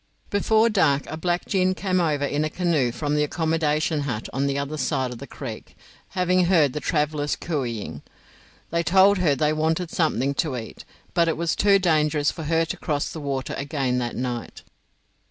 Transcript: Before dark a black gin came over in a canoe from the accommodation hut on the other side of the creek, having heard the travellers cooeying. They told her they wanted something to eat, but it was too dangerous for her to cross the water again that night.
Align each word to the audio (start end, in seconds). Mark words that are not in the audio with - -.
Before 0.31 0.67
dark 0.67 1.03
a 1.05 1.15
black 1.15 1.45
gin 1.45 1.75
came 1.75 2.01
over 2.01 2.25
in 2.25 2.43
a 2.43 2.49
canoe 2.49 2.91
from 2.91 3.13
the 3.15 3.23
accommodation 3.23 3.99
hut 3.99 4.27
on 4.33 4.47
the 4.47 4.57
other 4.57 4.75
side 4.75 5.11
of 5.11 5.19
the 5.19 5.27
creek, 5.27 5.77
having 6.17 6.45
heard 6.45 6.73
the 6.73 6.79
travellers 6.79 7.35
cooeying. 7.35 8.01
They 8.71 8.81
told 8.81 9.19
her 9.19 9.35
they 9.35 9.53
wanted 9.53 9.91
something 9.91 10.33
to 10.33 10.57
eat, 10.57 10.85
but 11.13 11.27
it 11.27 11.37
was 11.37 11.55
too 11.55 11.77
dangerous 11.77 12.31
for 12.31 12.45
her 12.45 12.65
to 12.65 12.77
cross 12.77 13.09
the 13.13 13.21
water 13.21 13.53
again 13.53 13.99
that 13.99 14.15
night. 14.15 14.63